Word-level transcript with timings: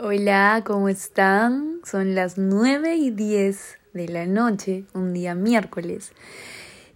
Hola, 0.00 0.62
¿cómo 0.64 0.88
están? 0.88 1.80
Son 1.82 2.14
las 2.14 2.38
9 2.38 2.94
y 2.94 3.10
10 3.10 3.78
de 3.94 4.06
la 4.06 4.26
noche, 4.26 4.84
un 4.94 5.12
día 5.12 5.34
miércoles. 5.34 6.12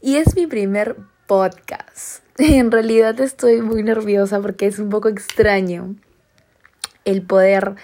Y 0.01 0.19
es 0.19 0.37
mi 0.37 0.47
primer 0.47 0.95
podcast. 1.27 2.23
En 2.39 2.71
realidad 2.71 3.21
estoy 3.21 3.61
muy 3.61 3.83
nerviosa 3.83 4.41
porque 4.41 4.67
es 4.67 4.79
un 4.79 4.89
poco 4.89 5.09
extraño 5.09 5.97
el 7.05 7.23
poder 7.23 7.75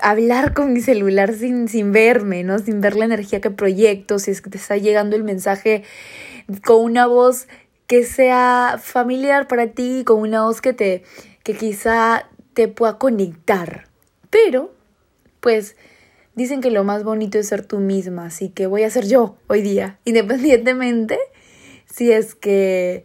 hablar 0.00 0.54
con 0.54 0.72
mi 0.72 0.82
celular 0.82 1.34
sin, 1.34 1.66
sin 1.66 1.90
verme, 1.90 2.44
¿no? 2.44 2.60
Sin 2.60 2.80
ver 2.80 2.94
la 2.94 3.06
energía 3.06 3.40
que 3.40 3.50
proyecto, 3.50 4.20
si 4.20 4.30
es 4.30 4.40
que 4.40 4.50
te 4.50 4.58
está 4.58 4.76
llegando 4.76 5.16
el 5.16 5.24
mensaje 5.24 5.82
con 6.64 6.80
una 6.80 7.08
voz 7.08 7.48
que 7.88 8.04
sea 8.04 8.78
familiar 8.80 9.48
para 9.48 9.66
ti, 9.72 10.04
con 10.06 10.20
una 10.20 10.44
voz 10.44 10.60
que 10.60 10.74
te 10.74 11.02
que 11.42 11.54
quizá 11.54 12.28
te 12.54 12.68
pueda 12.68 12.98
conectar 12.98 13.90
pero, 14.32 14.72
pues, 15.40 15.76
dicen 16.34 16.62
que 16.62 16.70
lo 16.70 16.84
más 16.84 17.04
bonito 17.04 17.38
es 17.38 17.48
ser 17.48 17.66
tú 17.66 17.78
misma, 17.78 18.26
así 18.26 18.48
que 18.48 18.66
voy 18.66 18.82
a 18.82 18.90
ser 18.90 19.06
yo 19.06 19.36
hoy 19.46 19.60
día, 19.60 19.98
independientemente 20.04 21.18
si 21.84 22.10
es 22.10 22.34
que 22.34 23.04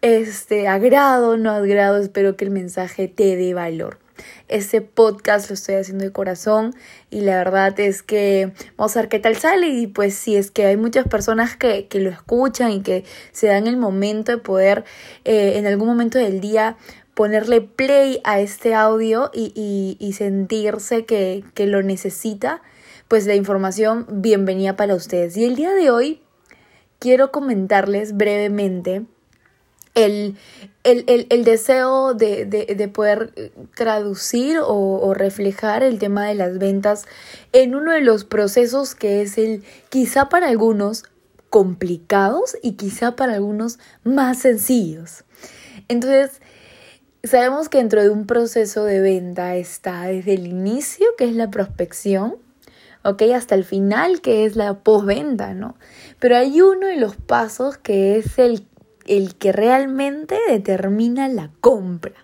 este 0.00 0.66
agrado 0.66 1.32
o 1.32 1.36
no 1.36 1.50
agrado, 1.50 1.98
espero 1.98 2.36
que 2.36 2.46
el 2.46 2.50
mensaje 2.50 3.06
te 3.06 3.36
dé 3.36 3.52
valor. 3.52 3.98
Este 4.48 4.80
podcast 4.80 5.48
lo 5.48 5.54
estoy 5.54 5.76
haciendo 5.76 6.04
de 6.04 6.12
corazón 6.12 6.74
y 7.10 7.20
la 7.20 7.36
verdad 7.36 7.78
es 7.80 8.02
que 8.02 8.52
vamos 8.76 8.96
a 8.96 9.00
ver 9.00 9.08
qué 9.08 9.18
tal 9.18 9.36
sale 9.36 9.68
y 9.68 9.86
pues 9.86 10.14
si 10.14 10.36
es 10.36 10.50
que 10.50 10.66
hay 10.66 10.76
muchas 10.76 11.06
personas 11.08 11.56
que, 11.56 11.86
que 11.86 12.00
lo 12.00 12.10
escuchan 12.10 12.72
y 12.72 12.82
que 12.82 13.04
se 13.32 13.46
dan 13.46 13.66
el 13.66 13.76
momento 13.76 14.32
de 14.32 14.38
poder 14.38 14.84
eh, 15.24 15.54
en 15.56 15.66
algún 15.66 15.88
momento 15.88 16.18
del 16.18 16.40
día 16.40 16.76
ponerle 17.14 17.60
play 17.60 18.20
a 18.24 18.40
este 18.40 18.74
audio 18.74 19.30
y, 19.34 19.96
y, 19.98 20.12
sentirse 20.14 21.04
que, 21.04 21.44
que, 21.54 21.66
lo 21.66 21.82
necesita, 21.82 22.62
pues 23.08 23.26
la 23.26 23.34
información 23.34 24.06
bienvenida 24.08 24.76
para 24.76 24.94
ustedes. 24.94 25.36
Y 25.36 25.44
el 25.44 25.54
día 25.54 25.74
de 25.74 25.90
hoy 25.90 26.22
quiero 26.98 27.30
comentarles 27.30 28.16
brevemente 28.16 29.02
el, 29.94 30.36
el, 30.84 31.04
el, 31.06 31.26
el 31.30 31.44
deseo 31.44 32.14
de, 32.14 32.46
de, 32.46 32.74
de, 32.74 32.88
poder 32.88 33.52
traducir 33.74 34.58
o, 34.62 35.12
reflejar 35.14 35.82
el 35.82 35.98
tema 35.98 36.26
de 36.26 36.34
las 36.34 36.58
ventas 36.58 37.04
en 37.52 37.74
uno 37.74 37.92
de 37.92 38.00
los 38.00 38.24
procesos 38.24 38.94
que 38.94 39.22
es 39.22 39.36
el 39.36 39.62
quizá 39.90 40.28
para 40.28 40.48
algunos 40.48 41.04
complicados 41.50 42.56
y 42.62 42.72
quizá 42.72 43.16
para 43.16 43.34
algunos 43.34 43.78
más 44.02 44.38
sencillos. 44.38 45.24
Entonces, 45.88 46.40
Sabemos 47.24 47.68
que 47.68 47.78
dentro 47.78 48.02
de 48.02 48.10
un 48.10 48.26
proceso 48.26 48.82
de 48.82 48.98
venta 49.00 49.54
está 49.54 50.06
desde 50.06 50.34
el 50.34 50.48
inicio, 50.48 51.06
que 51.16 51.24
es 51.24 51.36
la 51.36 51.52
prospección, 51.52 52.34
¿ok? 53.04 53.22
Hasta 53.36 53.54
el 53.54 53.62
final, 53.62 54.20
que 54.20 54.44
es 54.44 54.56
la 54.56 54.80
postventa, 54.80 55.54
¿no? 55.54 55.76
Pero 56.18 56.36
hay 56.36 56.60
uno 56.60 56.88
de 56.88 56.96
los 56.96 57.14
pasos 57.14 57.78
que 57.78 58.16
es 58.16 58.40
el, 58.40 58.66
el 59.06 59.34
que 59.34 59.52
realmente 59.52 60.36
determina 60.48 61.28
la 61.28 61.50
compra 61.60 62.14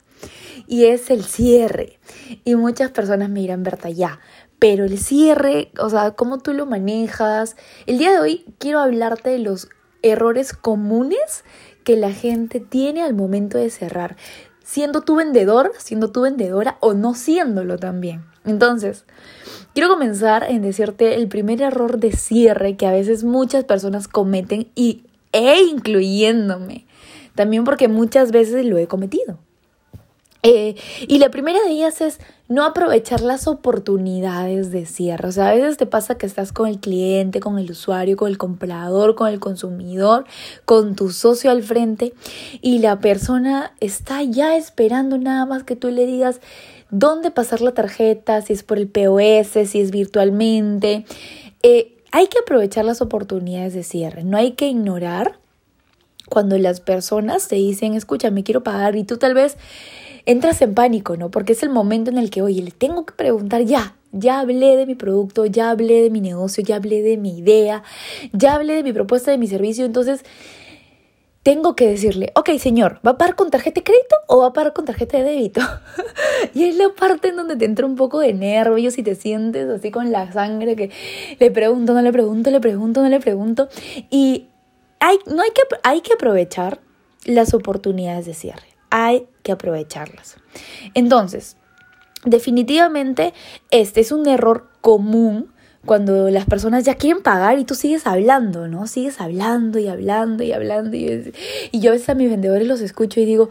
y 0.66 0.86
es 0.86 1.10
el 1.10 1.24
cierre. 1.24 1.98
Y 2.44 2.54
muchas 2.54 2.90
personas 2.90 3.30
me 3.30 3.40
dirán, 3.40 3.62
Berta, 3.62 3.90
ya, 3.90 4.20
pero 4.58 4.84
el 4.84 4.98
cierre, 4.98 5.70
o 5.78 5.88
sea, 5.90 6.12
¿cómo 6.12 6.38
tú 6.38 6.52
lo 6.52 6.66
manejas? 6.66 7.56
El 7.86 7.98
día 7.98 8.12
de 8.12 8.20
hoy 8.20 8.44
quiero 8.58 8.80
hablarte 8.80 9.30
de 9.30 9.38
los 9.38 9.68
errores 10.02 10.52
comunes 10.52 11.44
que 11.84 11.96
la 11.96 12.12
gente 12.12 12.60
tiene 12.60 13.02
al 13.02 13.14
momento 13.14 13.58
de 13.58 13.70
cerrar 13.70 14.16
siendo 14.68 15.00
tu 15.00 15.16
vendedor, 15.16 15.72
siendo 15.78 16.12
tu 16.12 16.20
vendedora 16.20 16.76
o 16.80 16.92
no 16.92 17.14
siéndolo 17.14 17.78
también. 17.78 18.26
Entonces, 18.44 19.06
quiero 19.72 19.88
comenzar 19.88 20.44
en 20.44 20.60
decirte 20.60 21.14
el 21.14 21.26
primer 21.28 21.62
error 21.62 21.98
de 21.98 22.12
cierre 22.12 22.76
que 22.76 22.86
a 22.86 22.92
veces 22.92 23.24
muchas 23.24 23.64
personas 23.64 24.08
cometen 24.08 24.68
y 24.74 25.04
e 25.38 25.62
incluyéndome. 25.62 26.84
También 27.34 27.64
porque 27.64 27.88
muchas 27.88 28.32
veces 28.32 28.66
lo 28.66 28.78
he 28.78 28.86
cometido. 28.86 29.38
Eh, 30.44 30.76
y 31.08 31.18
la 31.18 31.30
primera 31.30 31.60
de 31.64 31.70
ellas 31.70 32.00
es 32.00 32.20
no 32.48 32.64
aprovechar 32.64 33.20
las 33.20 33.48
oportunidades 33.48 34.70
de 34.70 34.86
cierre. 34.86 35.28
O 35.28 35.32
sea, 35.32 35.48
a 35.48 35.54
veces 35.54 35.76
te 35.76 35.86
pasa 35.86 36.16
que 36.16 36.26
estás 36.26 36.52
con 36.52 36.68
el 36.68 36.78
cliente, 36.78 37.40
con 37.40 37.58
el 37.58 37.70
usuario, 37.70 38.16
con 38.16 38.28
el 38.28 38.38
comprador, 38.38 39.16
con 39.16 39.28
el 39.28 39.40
consumidor, 39.40 40.24
con 40.64 40.94
tu 40.94 41.10
socio 41.10 41.50
al 41.50 41.62
frente 41.62 42.14
y 42.62 42.78
la 42.78 43.00
persona 43.00 43.72
está 43.80 44.22
ya 44.22 44.56
esperando 44.56 45.18
nada 45.18 45.44
más 45.44 45.64
que 45.64 45.76
tú 45.76 45.90
le 45.90 46.06
digas 46.06 46.40
dónde 46.90 47.30
pasar 47.30 47.60
la 47.60 47.72
tarjeta, 47.72 48.40
si 48.40 48.52
es 48.52 48.62
por 48.62 48.78
el 48.78 48.88
POS, 48.88 49.68
si 49.68 49.80
es 49.80 49.90
virtualmente. 49.90 51.04
Eh, 51.62 51.97
hay 52.12 52.26
que 52.28 52.38
aprovechar 52.38 52.84
las 52.84 53.00
oportunidades 53.00 53.74
de 53.74 53.82
cierre, 53.82 54.24
no 54.24 54.36
hay 54.36 54.52
que 54.52 54.68
ignorar 54.68 55.38
cuando 56.28 56.58
las 56.58 56.80
personas 56.80 57.48
te 57.48 57.56
dicen, 57.56 57.94
escucha, 57.94 58.30
me 58.30 58.44
quiero 58.44 58.62
pagar 58.62 58.96
y 58.96 59.04
tú 59.04 59.16
tal 59.16 59.34
vez 59.34 59.56
entras 60.26 60.60
en 60.60 60.74
pánico, 60.74 61.16
¿no? 61.16 61.30
Porque 61.30 61.54
es 61.54 61.62
el 61.62 61.70
momento 61.70 62.10
en 62.10 62.18
el 62.18 62.30
que, 62.30 62.42
oye, 62.42 62.62
le 62.62 62.70
tengo 62.70 63.06
que 63.06 63.14
preguntar 63.14 63.62
ya, 63.62 63.94
ya 64.12 64.40
hablé 64.40 64.76
de 64.76 64.86
mi 64.86 64.94
producto, 64.94 65.46
ya 65.46 65.70
hablé 65.70 66.02
de 66.02 66.10
mi 66.10 66.20
negocio, 66.20 66.62
ya 66.62 66.76
hablé 66.76 67.02
de 67.02 67.16
mi 67.16 67.38
idea, 67.38 67.82
ya 68.32 68.54
hablé 68.54 68.74
de 68.74 68.82
mi 68.82 68.92
propuesta 68.92 69.30
de 69.30 69.38
mi 69.38 69.46
servicio, 69.46 69.84
entonces 69.86 70.24
tengo 71.48 71.74
que 71.74 71.88
decirle, 71.88 72.30
ok, 72.34 72.50
señor, 72.58 73.00
¿va 73.06 73.12
a 73.12 73.16
pagar 73.16 73.34
con 73.34 73.48
tarjeta 73.48 73.80
de 73.80 73.84
crédito 73.84 74.16
o 74.26 74.40
va 74.40 74.48
a 74.48 74.52
pagar 74.52 74.74
con 74.74 74.84
tarjeta 74.84 75.16
de 75.16 75.24
débito? 75.24 75.62
y 76.54 76.64
es 76.64 76.76
la 76.76 76.90
parte 76.90 77.28
en 77.28 77.36
donde 77.36 77.56
te 77.56 77.64
entra 77.64 77.86
un 77.86 77.96
poco 77.96 78.20
de 78.20 78.34
nervios 78.34 78.98
y 78.98 79.02
te 79.02 79.14
sientes 79.14 79.66
así 79.66 79.90
con 79.90 80.12
la 80.12 80.30
sangre 80.30 80.76
que 80.76 80.90
le 81.40 81.50
pregunto, 81.50 81.94
no 81.94 82.02
le 82.02 82.12
pregunto, 82.12 82.50
le 82.50 82.60
pregunto, 82.60 83.00
no 83.00 83.08
le 83.08 83.18
pregunto. 83.18 83.70
Y 84.10 84.48
hay, 85.00 85.16
no 85.24 85.40
hay 85.40 85.50
que, 85.52 85.62
hay 85.84 86.02
que 86.02 86.12
aprovechar 86.12 86.80
las 87.24 87.54
oportunidades 87.54 88.26
de 88.26 88.34
cierre 88.34 88.78
hay 88.90 89.28
que 89.42 89.52
aprovecharlas. 89.52 90.36
Entonces, 90.94 91.56
definitivamente 92.24 93.32
este 93.70 94.00
es 94.00 94.12
un 94.12 94.26
error 94.28 94.68
común 94.80 95.52
cuando 95.84 96.28
las 96.30 96.44
personas 96.44 96.84
ya 96.84 96.96
quieren 96.96 97.22
pagar 97.22 97.58
y 97.58 97.64
tú 97.64 97.74
sigues 97.74 98.06
hablando, 98.06 98.68
¿no? 98.68 98.86
Sigues 98.86 99.20
hablando 99.20 99.78
y 99.78 99.88
hablando 99.88 100.42
y 100.42 100.52
hablando. 100.52 100.96
Y, 100.96 101.32
yo 101.72 101.90
a 101.90 101.92
veces 101.94 102.08
a 102.08 102.14
mis 102.14 102.28
vendedores 102.28 102.66
los 102.66 102.80
escucho 102.80 103.20
y 103.20 103.24
digo, 103.24 103.48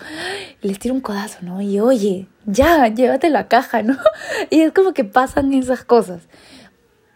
les 0.61 0.77
tiro 0.79 0.93
un 0.93 1.01
codazo, 1.01 1.39
¿no? 1.41 1.61
Y 1.61 1.79
oye, 1.79 2.27
ya, 2.45 2.87
llévate 2.87 3.29
la 3.29 3.47
caja, 3.47 3.81
¿no? 3.81 3.97
Y 4.49 4.61
es 4.61 4.71
como 4.71 4.93
que 4.93 5.03
pasan 5.03 5.53
esas 5.53 5.83
cosas. 5.83 6.23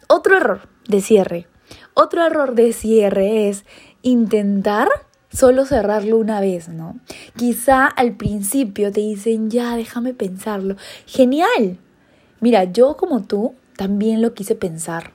Otro 0.07 0.37
error 0.37 0.67
de 0.87 1.01
cierre. 1.01 1.47
Otro 1.93 2.25
error 2.25 2.55
de 2.55 2.73
cierre 2.73 3.49
es 3.49 3.65
intentar 4.01 4.87
solo 5.31 5.65
cerrarlo 5.65 6.17
una 6.17 6.41
vez, 6.41 6.69
¿no? 6.69 6.99
Quizá 7.35 7.85
al 7.85 8.15
principio 8.15 8.91
te 8.91 9.01
dicen, 9.01 9.49
ya, 9.49 9.75
déjame 9.75 10.13
pensarlo. 10.13 10.75
Genial. 11.05 11.77
Mira, 12.39 12.63
yo 12.65 12.97
como 12.97 13.23
tú 13.23 13.53
también 13.81 14.21
lo 14.21 14.35
quise 14.35 14.53
pensar. 14.53 15.11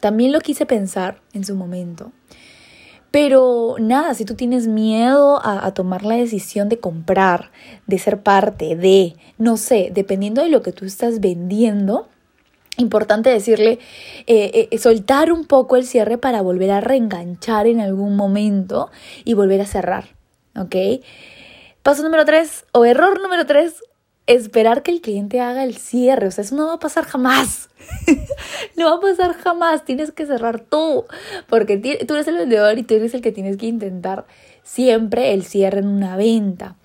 También 0.00 0.32
lo 0.32 0.40
quise 0.40 0.64
pensar 0.64 1.20
en 1.34 1.44
su 1.44 1.54
momento. 1.54 2.10
Pero 3.10 3.76
nada, 3.78 4.14
si 4.14 4.24
tú 4.24 4.34
tienes 4.34 4.66
miedo 4.66 5.42
a, 5.44 5.70
tomar 5.74 6.02
la 6.02 6.16
decisión 6.16 6.70
de 6.70 6.80
comprar, 6.80 7.50
de 7.86 7.98
ser 7.98 8.22
parte 8.22 8.76
de, 8.76 9.16
no 9.36 9.58
sé, 9.58 9.90
dependiendo 9.92 10.42
de 10.42 10.48
lo 10.48 10.62
que 10.62 10.72
tú 10.72 10.86
estás 10.86 11.20
vendiendo, 11.20 12.08
Importante 12.78 13.30
decirle, 13.30 13.78
eh, 14.26 14.68
eh, 14.70 14.78
soltar 14.78 15.32
un 15.32 15.46
poco 15.46 15.76
el 15.76 15.86
cierre 15.86 16.18
para 16.18 16.42
volver 16.42 16.70
a 16.70 16.82
reenganchar 16.82 17.66
en 17.66 17.80
algún 17.80 18.16
momento 18.16 18.90
y 19.24 19.32
volver 19.32 19.62
a 19.62 19.66
cerrar, 19.66 20.14
¿ok? 20.54 20.76
Paso 21.82 22.02
número 22.02 22.26
tres, 22.26 22.66
o 22.72 22.84
error 22.84 23.18
número 23.22 23.46
tres, 23.46 23.82
esperar 24.26 24.82
que 24.82 24.90
el 24.90 25.00
cliente 25.00 25.40
haga 25.40 25.64
el 25.64 25.76
cierre. 25.76 26.26
O 26.26 26.30
sea, 26.30 26.42
eso 26.42 26.56
no 26.56 26.66
va 26.66 26.74
a 26.74 26.78
pasar 26.78 27.04
jamás. 27.04 27.68
no 28.76 28.86
va 28.86 28.96
a 28.96 29.00
pasar 29.00 29.34
jamás. 29.34 29.84
Tienes 29.84 30.12
que 30.12 30.26
cerrar 30.26 30.60
tú. 30.60 31.04
Porque 31.48 31.76
tú 32.06 32.14
eres 32.14 32.28
el 32.28 32.36
vendedor 32.36 32.78
y 32.78 32.82
tú 32.82 32.94
eres 32.94 33.14
el 33.14 33.22
que 33.22 33.32
tienes 33.32 33.56
que 33.56 33.66
intentar 33.66 34.26
siempre 34.62 35.32
el 35.32 35.44
cierre 35.44 35.80
en 35.80 35.88
una 35.88 36.16
venta. 36.16 36.76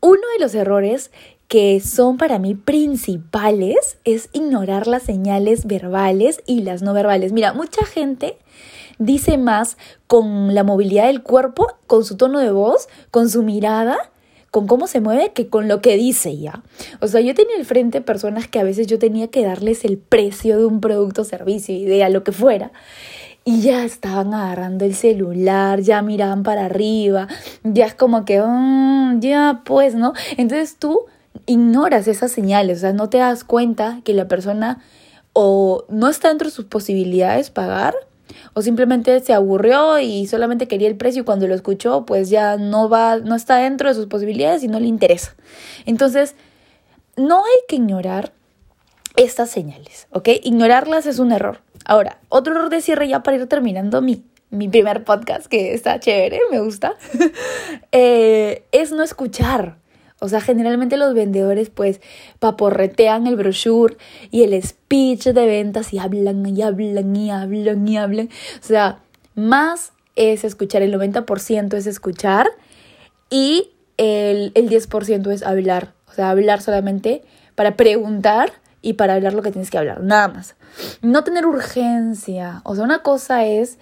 Uno 0.00 0.22
de 0.34 0.40
los 0.40 0.54
errores 0.54 1.10
que 1.48 1.80
son 1.80 2.18
para 2.18 2.38
mí 2.38 2.54
principales 2.54 3.98
es 4.04 4.28
ignorar 4.32 4.86
las 4.86 5.02
señales 5.02 5.66
verbales 5.66 6.42
y 6.46 6.62
las 6.62 6.82
no 6.82 6.92
verbales. 6.92 7.32
Mira, 7.32 7.54
mucha 7.54 7.84
gente 7.86 8.38
dice 8.98 9.38
más 9.38 9.78
con 10.06 10.54
la 10.54 10.62
movilidad 10.62 11.06
del 11.06 11.22
cuerpo, 11.22 11.66
con 11.86 12.04
su 12.04 12.16
tono 12.16 12.38
de 12.38 12.50
voz, 12.50 12.88
con 13.10 13.30
su 13.30 13.42
mirada, 13.42 13.96
con 14.50 14.66
cómo 14.66 14.86
se 14.86 15.00
mueve, 15.00 15.32
que 15.32 15.48
con 15.48 15.68
lo 15.68 15.80
que 15.80 15.96
dice 15.96 16.38
ya. 16.38 16.62
O 17.00 17.08
sea, 17.08 17.20
yo 17.20 17.34
tenía 17.34 17.56
al 17.56 17.64
frente 17.64 18.00
personas 18.00 18.48
que 18.48 18.58
a 18.58 18.64
veces 18.64 18.86
yo 18.86 18.98
tenía 18.98 19.28
que 19.28 19.44
darles 19.44 19.84
el 19.84 19.98
precio 19.98 20.58
de 20.58 20.66
un 20.66 20.80
producto, 20.80 21.24
servicio, 21.24 21.74
idea, 21.74 22.08
lo 22.08 22.24
que 22.24 22.32
fuera. 22.32 22.72
Y 23.44 23.60
ya 23.62 23.84
estaban 23.84 24.34
agarrando 24.34 24.84
el 24.84 24.94
celular, 24.94 25.80
ya 25.80 26.02
miraban 26.02 26.42
para 26.42 26.66
arriba, 26.66 27.28
ya 27.62 27.86
es 27.86 27.94
como 27.94 28.24
que, 28.24 28.42
mm, 28.42 29.20
ya 29.20 29.62
pues, 29.64 29.94
¿no? 29.94 30.12
Entonces 30.36 30.76
tú 30.78 31.06
ignoras 31.46 32.08
esas 32.08 32.30
señales, 32.30 32.78
o 32.78 32.80
sea, 32.82 32.92
no 32.92 33.08
te 33.08 33.18
das 33.18 33.44
cuenta 33.44 34.00
que 34.04 34.12
la 34.12 34.28
persona 34.28 34.80
o 35.32 35.84
no 35.88 36.08
está 36.08 36.28
dentro 36.28 36.48
de 36.48 36.54
sus 36.54 36.64
posibilidades 36.64 37.50
pagar 37.50 37.94
o 38.54 38.62
simplemente 38.62 39.20
se 39.20 39.32
aburrió 39.32 39.98
y 39.98 40.26
solamente 40.26 40.68
quería 40.68 40.88
el 40.88 40.96
precio 40.96 41.22
y 41.22 41.24
cuando 41.24 41.46
lo 41.46 41.54
escuchó 41.54 42.04
pues 42.04 42.30
ya 42.30 42.56
no 42.56 42.88
va 42.88 43.18
no 43.18 43.34
está 43.34 43.56
dentro 43.56 43.88
de 43.88 43.94
sus 43.94 44.06
posibilidades 44.06 44.62
y 44.62 44.68
no 44.68 44.80
le 44.80 44.86
interesa. 44.86 45.34
Entonces, 45.86 46.34
no 47.16 47.38
hay 47.38 47.60
que 47.68 47.76
ignorar 47.76 48.32
estas 49.16 49.50
señales, 49.50 50.06
¿ok? 50.10 50.28
Ignorarlas 50.44 51.06
es 51.06 51.18
un 51.18 51.32
error. 51.32 51.60
Ahora, 51.84 52.18
otro 52.28 52.54
error 52.54 52.70
de 52.70 52.80
cierre 52.80 53.08
ya 53.08 53.22
para 53.22 53.36
ir 53.36 53.46
terminando 53.46 54.00
mi, 54.00 54.24
mi 54.50 54.68
primer 54.68 55.04
podcast, 55.04 55.46
que 55.46 55.74
está 55.74 55.98
chévere, 55.98 56.40
me 56.50 56.60
gusta, 56.60 56.94
eh, 57.92 58.64
es 58.72 58.92
no 58.92 59.02
escuchar. 59.02 59.78
O 60.20 60.28
sea, 60.28 60.40
generalmente 60.40 60.96
los 60.96 61.14
vendedores 61.14 61.70
pues 61.70 62.00
paporretean 62.38 63.26
el 63.26 63.36
brochure 63.36 63.96
y 64.30 64.42
el 64.42 64.60
speech 64.62 65.26
de 65.26 65.46
ventas 65.46 65.92
y 65.92 65.98
hablan 65.98 66.44
y 66.46 66.62
hablan 66.62 67.14
y 67.14 67.30
hablan 67.30 67.88
y 67.88 67.96
hablan. 67.96 68.28
O 68.60 68.66
sea, 68.66 68.98
más 69.34 69.92
es 70.16 70.42
escuchar, 70.42 70.82
el 70.82 70.92
90% 70.92 71.74
es 71.74 71.86
escuchar 71.86 72.48
y 73.30 73.70
el, 73.96 74.50
el 74.54 74.68
10% 74.68 75.30
es 75.30 75.42
hablar. 75.44 75.94
O 76.08 76.12
sea, 76.12 76.30
hablar 76.30 76.62
solamente 76.62 77.22
para 77.54 77.76
preguntar 77.76 78.52
y 78.82 78.94
para 78.94 79.14
hablar 79.14 79.34
lo 79.34 79.42
que 79.42 79.50
tienes 79.52 79.70
que 79.70 79.78
hablar, 79.78 80.02
nada 80.02 80.28
más. 80.28 80.56
No 81.02 81.24
tener 81.24 81.46
urgencia. 81.46 82.60
O 82.64 82.74
sea, 82.74 82.84
una 82.84 83.02
cosa 83.02 83.44
es 83.44 83.78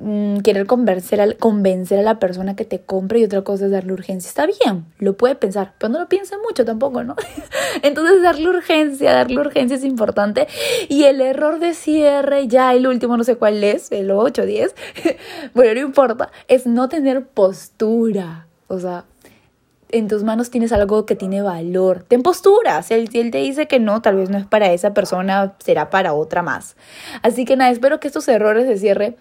Mm, 0.00 0.42
querer 0.42 0.66
convencer 0.66 1.20
a, 1.20 1.34
convencer 1.34 1.98
a 1.98 2.02
la 2.02 2.20
persona 2.20 2.54
que 2.54 2.64
te 2.64 2.80
compre 2.80 3.18
y 3.18 3.24
otra 3.24 3.42
cosa 3.42 3.64
es 3.64 3.72
darle 3.72 3.92
urgencia. 3.92 4.28
Está 4.28 4.46
bien, 4.46 4.84
lo 4.98 5.16
puede 5.16 5.34
pensar, 5.34 5.74
pero 5.76 5.92
no 5.92 5.98
lo 5.98 6.08
piense 6.08 6.36
mucho 6.38 6.64
tampoco, 6.64 7.02
¿no? 7.02 7.16
Entonces 7.82 8.22
darle 8.22 8.48
urgencia, 8.48 9.12
darle 9.12 9.40
urgencia 9.40 9.76
es 9.76 9.82
importante. 9.82 10.46
Y 10.88 11.02
el 11.04 11.20
error 11.20 11.58
de 11.58 11.74
cierre, 11.74 12.46
ya 12.46 12.72
el 12.74 12.86
último 12.86 13.16
no 13.16 13.24
sé 13.24 13.34
cuál 13.34 13.64
es, 13.64 13.90
el 13.90 14.12
8, 14.12 14.46
10, 14.46 14.74
bueno, 15.54 15.74
no 15.74 15.80
importa, 15.88 16.30
es 16.46 16.64
no 16.64 16.88
tener 16.88 17.26
postura. 17.26 18.46
O 18.68 18.78
sea, 18.78 19.04
en 19.90 20.08
tus 20.08 20.22
manos 20.22 20.50
tienes 20.50 20.72
algo 20.72 21.06
que 21.06 21.16
tiene 21.16 21.42
valor. 21.42 22.04
Ten 22.06 22.22
postura. 22.22 22.82
Si 22.82 22.94
él, 22.94 23.08
si 23.08 23.20
él, 23.20 23.30
te 23.30 23.38
dice 23.38 23.66
que 23.66 23.80
no, 23.80 24.02
tal 24.02 24.16
vez 24.16 24.30
no 24.30 24.38
es 24.38 24.46
para 24.46 24.72
esa 24.72 24.94
persona, 24.94 25.54
será 25.58 25.90
para 25.90 26.12
otra 26.12 26.42
más. 26.42 26.76
Así 27.22 27.44
que 27.44 27.56
nada, 27.56 27.70
espero 27.70 28.00
que 28.00 28.08
estos 28.08 28.28
errores 28.28 28.66
de 28.66 28.78
cierre 28.78 29.16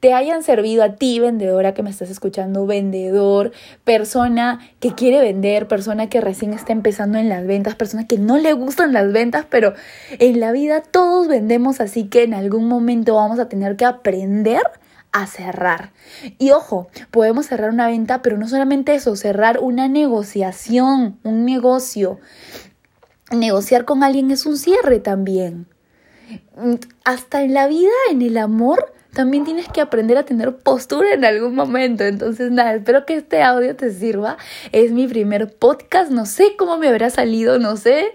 te 0.00 0.12
hayan 0.12 0.42
servido 0.42 0.82
a 0.82 0.96
ti, 0.96 1.20
vendedora 1.20 1.74
que 1.74 1.82
me 1.82 1.90
estás 1.90 2.10
escuchando, 2.10 2.66
vendedor, 2.66 3.52
persona 3.84 4.60
que 4.80 4.94
quiere 4.94 5.20
vender, 5.20 5.68
persona 5.68 6.08
que 6.08 6.20
recién 6.20 6.52
está 6.52 6.72
empezando 6.72 7.18
en 7.18 7.28
las 7.28 7.46
ventas, 7.46 7.74
persona 7.74 8.06
que 8.06 8.18
no 8.18 8.38
le 8.38 8.52
gustan 8.52 8.92
las 8.92 9.12
ventas, 9.12 9.46
pero 9.48 9.74
en 10.18 10.40
la 10.40 10.52
vida 10.52 10.82
todos 10.82 11.28
vendemos, 11.28 11.80
así 11.80 12.04
que 12.04 12.24
en 12.24 12.34
algún 12.34 12.68
momento 12.68 13.14
vamos 13.14 13.38
a 13.38 13.48
tener 13.48 13.76
que 13.76 13.84
aprender 13.84 14.62
a 15.12 15.26
cerrar. 15.26 15.92
Y 16.38 16.50
ojo, 16.50 16.88
podemos 17.10 17.46
cerrar 17.46 17.70
una 17.70 17.86
venta, 17.86 18.20
pero 18.20 18.36
no 18.36 18.48
solamente 18.48 18.94
eso, 18.94 19.16
cerrar 19.16 19.58
una 19.60 19.88
negociación, 19.88 21.18
un 21.22 21.44
negocio. 21.46 22.18
Negociar 23.30 23.86
con 23.86 24.02
alguien 24.02 24.30
es 24.30 24.44
un 24.44 24.58
cierre 24.58 25.00
también. 25.00 25.66
Hasta 27.04 27.42
en 27.42 27.54
la 27.54 27.66
vida, 27.66 27.90
en 28.10 28.20
el 28.20 28.36
amor, 28.36 28.92
también 29.16 29.44
tienes 29.44 29.66
que 29.68 29.80
aprender 29.80 30.18
a 30.18 30.24
tener 30.24 30.54
postura 30.56 31.14
en 31.14 31.24
algún 31.24 31.54
momento. 31.54 32.04
Entonces, 32.04 32.50
nada, 32.50 32.74
espero 32.74 33.06
que 33.06 33.16
este 33.16 33.42
audio 33.42 33.74
te 33.74 33.90
sirva. 33.90 34.36
Es 34.72 34.92
mi 34.92 35.08
primer 35.08 35.54
podcast, 35.54 36.10
no 36.10 36.26
sé 36.26 36.54
cómo 36.58 36.76
me 36.76 36.88
habrá 36.88 37.08
salido, 37.08 37.58
no 37.58 37.78
sé 37.78 38.12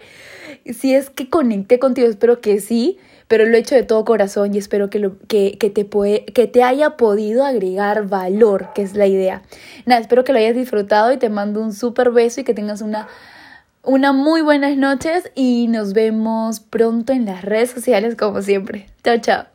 si 0.72 0.94
es 0.94 1.10
que 1.10 1.28
conecté 1.28 1.80
contigo, 1.80 2.08
espero 2.08 2.40
que 2.40 2.62
sí 2.62 3.00
pero 3.28 3.46
lo 3.46 3.56
he 3.56 3.60
hecho 3.62 3.76
de 3.76 3.84
todo 3.84 4.04
corazón 4.04 4.54
y 4.54 4.58
espero 4.58 4.90
que, 4.90 5.00
lo, 5.00 5.18
que, 5.30 5.58
que, 5.58 5.70
te 5.70 5.88
que 6.34 6.48
te 6.48 6.64
haya 6.64 6.98
podido 6.98 7.46
agregar 7.46 8.10
valor, 8.10 8.74
que 8.76 8.82
es 8.82 8.94
la 8.94 9.08
idea. 9.08 9.42
Nada, 9.86 10.02
espero 10.02 10.26
que 10.26 10.34
lo 10.34 10.40
hayas 10.40 10.54
disfrutado 10.54 11.14
y 11.14 11.18
te 11.18 11.30
mando 11.30 11.62
un 11.62 11.72
súper 11.72 12.12
beso 12.12 12.42
y 12.42 12.44
que 12.44 12.54
tengas 12.54 12.82
una, 12.82 13.08
una 13.84 14.12
muy 14.12 14.42
buenas 14.42 14.76
noches 14.76 15.32
y 15.34 15.70
nos 15.70 15.94
vemos 15.94 16.60
pronto 16.60 17.14
en 17.14 17.24
las 17.24 17.46
redes 17.46 17.70
sociales 17.72 18.18
como 18.18 18.42
siempre. 18.42 18.88
Chao, 19.02 19.20
chao. 19.22 19.51